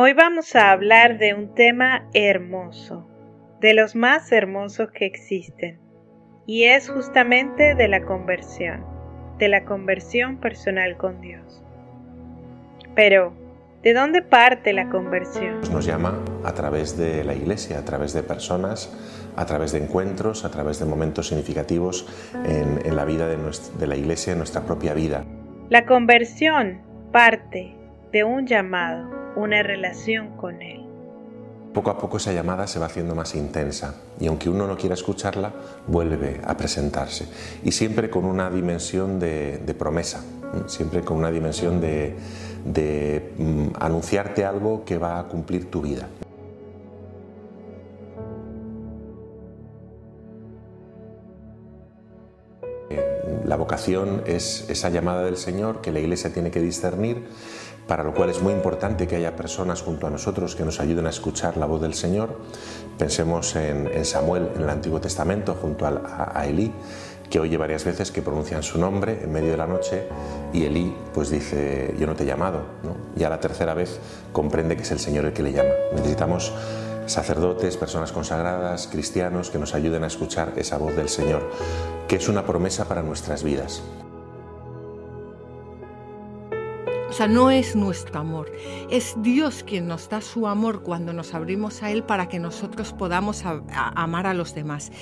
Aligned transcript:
Hoy 0.00 0.12
vamos 0.12 0.54
a 0.54 0.70
hablar 0.70 1.18
de 1.18 1.34
un 1.34 1.56
tema 1.56 2.08
hermoso, 2.14 3.04
de 3.60 3.74
los 3.74 3.96
más 3.96 4.30
hermosos 4.30 4.92
que 4.92 5.06
existen, 5.06 5.80
y 6.46 6.66
es 6.66 6.88
justamente 6.88 7.74
de 7.74 7.88
la 7.88 8.04
conversión, 8.04 8.86
de 9.38 9.48
la 9.48 9.64
conversión 9.64 10.36
personal 10.36 10.96
con 10.96 11.20
Dios. 11.20 11.64
Pero, 12.94 13.32
¿de 13.82 13.92
dónde 13.92 14.22
parte 14.22 14.72
la 14.72 14.88
conversión? 14.88 15.62
Nos 15.72 15.84
llama 15.84 16.16
a 16.44 16.54
través 16.54 16.96
de 16.96 17.24
la 17.24 17.34
iglesia, 17.34 17.80
a 17.80 17.84
través 17.84 18.12
de 18.12 18.22
personas, 18.22 18.96
a 19.34 19.46
través 19.46 19.72
de 19.72 19.78
encuentros, 19.78 20.44
a 20.44 20.50
través 20.52 20.78
de 20.78 20.84
momentos 20.84 21.26
significativos 21.26 22.06
en, 22.44 22.94
la 22.94 23.04
vida 23.04 23.26
de, 23.26 23.36
de 23.36 23.86
la 23.88 23.96
iglesia, 23.96 24.30
en 24.34 24.38
nuestra 24.38 24.62
propia 24.62 24.94
vida. 24.94 25.24
La 25.70 25.86
conversión 25.86 26.82
parte 27.10 27.74
de 28.12 28.22
un 28.22 28.46
llamado 28.46 29.17
una 29.38 29.62
relación 29.62 30.36
con 30.36 30.60
Él. 30.62 30.84
Poco 31.72 31.90
a 31.90 31.98
poco 31.98 32.16
esa 32.16 32.32
llamada 32.32 32.66
se 32.66 32.78
va 32.78 32.86
haciendo 32.86 33.14
más 33.14 33.34
intensa 33.34 33.94
y 34.18 34.26
aunque 34.26 34.48
uno 34.48 34.66
no 34.66 34.76
quiera 34.76 34.94
escucharla, 34.94 35.52
vuelve 35.86 36.40
a 36.44 36.56
presentarse. 36.56 37.28
Y 37.62 37.72
siempre 37.72 38.10
con 38.10 38.24
una 38.24 38.50
dimensión 38.50 39.20
de, 39.20 39.74
promesa, 39.78 40.24
siempre 40.66 41.02
con 41.02 41.18
una 41.18 41.30
dimensión 41.30 41.80
de, 41.80 42.14
mm, 43.38 43.68
anunciarte 43.78 44.44
algo 44.44 44.84
que 44.84 44.98
va 44.98 45.20
a 45.20 45.24
cumplir 45.24 45.70
tu 45.70 45.82
vida. 45.82 46.08
La 53.48 53.56
vocación 53.56 54.24
es 54.26 54.68
esa 54.68 54.90
llamada 54.90 55.22
del 55.22 55.38
Señor 55.38 55.80
que 55.80 55.90
la 55.90 56.00
Iglesia 56.00 56.30
tiene 56.30 56.50
que 56.50 56.60
discernir 56.60 57.24
para 57.86 58.04
lo 58.04 58.12
cual 58.12 58.28
es 58.28 58.42
muy 58.42 58.52
importante 58.52 59.06
que 59.06 59.16
haya 59.16 59.36
personas 59.36 59.80
junto 59.80 60.06
a 60.06 60.10
nosotros 60.10 60.54
que 60.54 60.66
nos 60.66 60.80
ayuden 60.80 61.06
a 61.06 61.08
escuchar 61.08 61.56
la 61.56 61.64
voz 61.64 61.80
del 61.80 61.94
Señor. 61.94 62.38
Pensemos 62.98 63.56
en, 63.56 64.04
Samuel 64.04 64.50
en 64.54 64.64
el 64.64 64.68
Antiguo 64.68 65.00
Testamento 65.00 65.54
junto 65.54 65.86
a, 65.86 66.44
Elí, 66.46 66.70
que 67.30 67.40
oye 67.40 67.56
varias 67.56 67.86
veces 67.86 68.10
que 68.10 68.20
pronuncian 68.20 68.62
su 68.62 68.78
nombre 68.78 69.20
en 69.22 69.32
medio 69.32 69.52
de 69.52 69.56
la 69.56 69.66
noche 69.66 70.02
y 70.52 70.64
Elí 70.64 70.94
pues 71.14 71.30
dice 71.30 71.94
yo 71.98 72.06
no 72.06 72.14
te 72.14 72.24
he 72.24 72.26
llamado. 72.26 72.64
Y 73.16 73.24
a 73.24 73.30
la 73.30 73.40
tercera 73.40 73.72
vez 73.72 73.98
comprende 74.30 74.76
que 74.76 74.82
es 74.82 74.90
el 74.90 74.98
Señor 74.98 75.24
el 75.24 75.32
que 75.32 75.42
le 75.42 75.52
llama. 75.52 75.70
Necesitamos 75.94 76.52
sacerdotes, 77.08 77.76
personas 77.76 78.12
consagradas, 78.12 78.86
cristianos 78.86 79.50
que 79.50 79.58
nos 79.58 79.74
ayuden 79.74 80.04
a 80.04 80.06
escuchar 80.06 80.52
esa 80.56 80.78
voz 80.78 80.94
del 80.94 81.08
Señor, 81.08 81.50
que 82.06 82.16
es 82.16 82.28
una 82.28 82.44
promesa 82.44 82.86
para 82.86 83.02
nuestras 83.02 83.42
vidas. 83.42 83.82
O 87.08 87.12
sea, 87.12 87.26
no 87.26 87.50
es 87.50 87.74
nuestro 87.74 88.20
amor, 88.20 88.52
es 88.90 89.14
Dios 89.22 89.64
quien 89.66 89.88
nos 89.88 90.08
da 90.10 90.20
su 90.20 90.46
amor 90.46 90.82
cuando 90.82 91.12
nos 91.14 91.34
abrimos 91.34 91.82
a 91.82 91.90
Él 91.90 92.04
para 92.04 92.28
que 92.28 92.38
nosotros 92.38 92.92
podamos 92.92 93.44
amar 93.44 94.26
a 94.26 94.34
los 94.34 94.54
demás. 94.54 94.92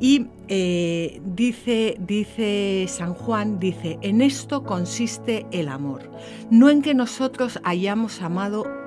Y 0.00 0.28
eh, 0.48 1.20
dice, 1.24 1.96
dice 2.00 2.86
San 2.88 3.14
Juan, 3.14 3.60
dice, 3.60 3.98
en 4.00 4.22
esto 4.22 4.64
consiste 4.64 5.46
el 5.52 5.68
amor, 5.68 6.10
no 6.50 6.70
en 6.70 6.82
que 6.82 6.94
nosotros 6.94 7.60
hayamos 7.62 8.22
amado 8.22 8.81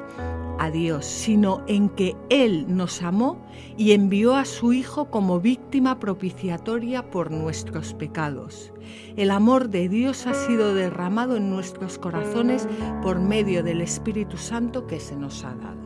a 0.60 0.72
Dios, 0.72 1.06
sino 1.06 1.62
en 1.68 1.90
que 1.90 2.16
Él 2.30 2.66
nos 2.68 3.02
amó 3.02 3.38
y 3.78 3.92
envió 3.92 4.36
a 4.36 4.46
su 4.46 4.74
Hijo 4.74 5.10
como 5.10 5.40
víctima 5.40 6.00
propiciatoria 6.00 7.10
por 7.10 7.32
nuestros 7.32 7.94
pecados. 7.94 8.74
El 9.16 9.32
amor 9.32 9.70
de 9.70 9.90
Dios 9.90 10.28
ha 10.28 10.34
sido 10.34 10.74
derramado 10.74 11.38
en 11.38 11.50
nuestros 11.50 11.98
corazones 11.98 12.68
por 13.02 13.20
medio 13.20 13.64
del 13.64 13.82
Espíritu 13.82 14.38
Santo 14.38 14.88
que 14.88 15.00
se 15.00 15.16
nos 15.16 15.44
ha 15.44 15.56
dado, 15.56 15.85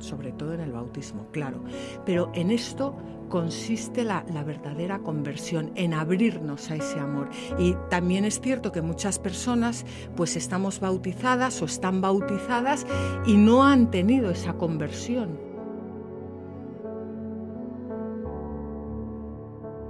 sobre 0.00 0.32
todo 0.32 0.54
en 0.54 0.60
el 0.60 0.72
bautismo, 0.72 1.26
claro. 1.32 1.62
Pero 2.04 2.30
en 2.34 2.50
esto 2.50 2.96
consiste 3.28 4.04
la, 4.04 4.22
verdadera 4.44 4.98
conversión, 5.00 5.72
en 5.74 5.94
abrirnos 5.94 6.70
a 6.70 6.76
ese 6.76 6.98
amor. 6.98 7.28
Y 7.58 7.76
también 7.90 8.24
es 8.24 8.40
cierto 8.40 8.72
que 8.72 8.82
muchas 8.82 9.18
personas 9.18 9.84
pues 10.16 10.36
estamos 10.36 10.80
bautizadas 10.80 11.60
o 11.62 11.64
están 11.64 12.00
bautizadas 12.00 12.86
y 13.26 13.36
no 13.36 13.64
han 13.64 13.90
tenido 13.90 14.30
esa 14.30 14.54
conversión. 14.54 15.38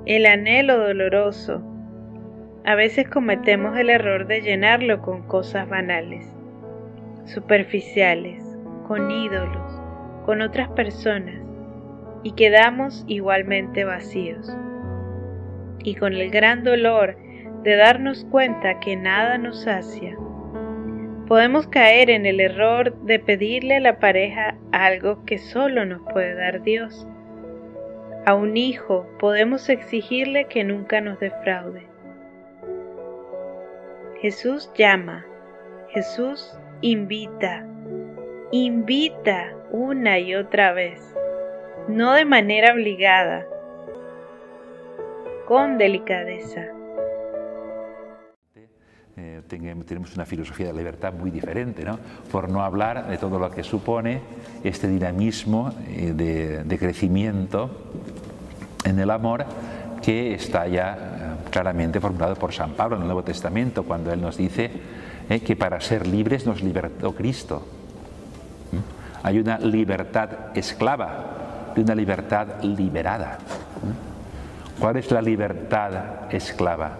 El 0.07 0.27
anhelo 0.27 0.79
doloroso. 0.79 1.63
A 2.65 2.75
veces 2.75 3.09
cometemos 3.09 3.77
el 3.77 3.91
error 3.91 4.27
de 4.27 4.41
llenarlo 4.41 5.01
con 5.01 5.23
cosas 5.23 5.69
banales, 5.69 6.27
superficiales, 7.25 8.43
con 8.89 9.11
ídolos, 9.11 9.86
con 10.27 10.43
otras 10.43 10.69
personas 10.71 11.37
y 12.23 12.33
quedamos 12.33 13.05
igualmente 13.07 13.85
vacíos. 13.85 14.55
Y 15.85 15.95
con 15.95 16.13
el 16.13 16.31
gran 16.31 16.65
dolor 16.65 17.17
de 17.63 17.77
darnos 17.77 18.25
cuenta 18.25 18.81
que 18.81 18.97
nada 18.97 19.39
nos 19.39 19.63
sacia, 19.63 20.17
podemos 21.29 21.69
caer 21.69 22.11
en 22.11 22.27
el 22.27 22.41
error 22.41 22.97
de 23.03 23.21
pedirle 23.21 23.77
a 23.77 23.81
la 23.81 23.99
pareja 24.01 24.57
algo 24.73 25.25
que 25.25 25.39
solo 25.39 25.87
nos 25.87 26.03
puede 26.13 26.35
dar 26.35 26.63
Dios. 26.63 27.07
A 28.27 28.35
un 28.35 28.57
hijo 28.57 29.07
podemos 29.21 29.69
exigirle 29.69 30.47
que 30.47 30.65
nunca 30.65 31.01
nos 31.01 31.21
defraude. 31.21 31.87
Jesús 34.21 34.71
llama, 34.77 35.25
Jesús 35.91 36.59
invita, 36.81 37.65
invita 38.53 39.53
una 39.71 40.19
y 40.19 40.35
otra 40.35 40.73
vez 40.73 41.01
no 41.89 42.15
de 42.15 42.25
manera 42.25 42.73
obligada, 42.73 43.47
con 45.47 45.79
delicadeza. 45.79 46.65
Eh, 49.17 49.41
tenemos 49.49 50.15
una 50.15 50.27
filosofía 50.27 50.67
de 50.67 50.75
libertad 50.75 51.13
muy 51.15 51.31
diferente, 51.31 51.85
¿no? 51.85 51.99
por 52.31 52.51
no 52.51 52.63
hablar 52.63 53.09
de 53.09 53.17
todo 53.17 53.39
lo 53.39 53.51
que 53.51 53.63
supone 53.63 54.21
este 54.63 54.89
dinamismo 54.89 55.73
eh, 55.89 56.13
de, 56.67 56.79
crecimiento 56.79 57.71
en 58.85 58.99
el 58.99 59.11
amor 59.11 59.47
que 60.03 60.35
está 60.35 60.67
ya 60.67 60.95
eh, 60.95 61.51
claramente 61.51 62.01
formulado 62.01 62.35
por 62.35 62.53
San 62.53 62.73
Pablo 62.73 62.97
en 62.97 63.03
el 63.03 63.09
Nuevo 63.09 63.23
Testamento, 63.23 63.85
cuando 63.85 64.13
él 64.13 64.21
nos 64.21 64.37
dice 64.37 64.71
que 65.45 65.57
para 65.57 65.81
ser 65.81 66.07
libres 66.07 66.47
nos 66.47 66.63
libertó 66.63 67.15
Cristo. 67.15 67.67
Hay 69.23 69.39
una 69.39 69.59
libertad 69.59 70.29
esclava, 70.55 71.73
de 71.75 71.83
una 71.83 71.95
libertad 71.95 72.63
liberada. 72.63 73.39
¿Cuál 74.79 74.97
es 74.97 75.11
la 75.11 75.23
libertad 75.23 75.93
esclava? 76.31 76.99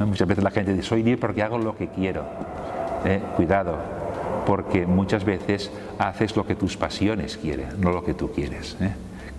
Muchas 0.00 0.28
veces 0.28 0.44
la 0.44 0.50
gente 0.50 0.72
dice, 0.72 0.86
soy 0.86 1.02
libre 1.02 1.20
porque 1.20 1.42
hago 1.42 1.58
lo 1.58 1.76
que 1.76 1.88
quiero. 1.88 2.24
Eh, 3.04 3.20
cuidado, 3.36 3.76
porque 4.46 4.86
muchas 4.86 5.24
veces 5.24 5.70
haces 5.98 6.36
lo 6.36 6.46
que 6.46 6.54
tus 6.54 6.76
pasiones 6.76 7.36
quieren, 7.36 7.80
no 7.80 7.92
lo 7.92 8.04
que 8.04 8.14
tú 8.14 8.32
quieres. 8.32 8.76
¿eh? 8.80 8.90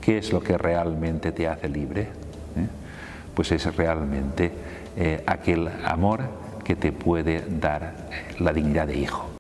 ¿Qué 0.02 0.18
es 0.18 0.32
lo 0.32 0.40
que 0.40 0.58
realmente 0.58 1.32
te 1.32 1.48
hace 1.48 1.68
libre? 1.68 2.04
¿Eh? 2.04 2.68
Pues 3.36 3.52
es 3.52 3.76
realmente 3.76 4.52
aquel 5.28 5.70
amor 5.86 6.22
que 6.64 6.76
te 6.76 6.92
puede 6.92 7.44
dar 7.48 7.94
la 8.40 8.52
dignidad 8.52 8.88
de 8.88 8.98
hijo. 8.98 9.37